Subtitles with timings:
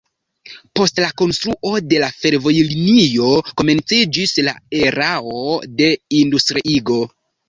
[0.77, 3.27] Post la konstruo de la fervojlinio
[3.61, 4.55] komenciĝis la
[4.87, 5.37] erao
[5.83, 6.99] de industriigo.